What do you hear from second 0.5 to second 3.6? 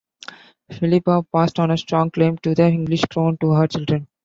Philippa passed on a strong claim to the English crown to